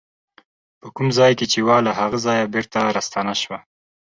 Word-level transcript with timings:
په 0.81 0.87
کوم 0.95 1.07
ځای 1.17 1.31
کې 1.37 1.45
چې 1.51 1.59
وه 1.67 1.77
له 1.87 1.91
هغه 1.99 2.17
ځایه 2.25 2.51
بېرته 2.53 2.77
راستنه 2.95 3.33
شوه. 3.41 3.59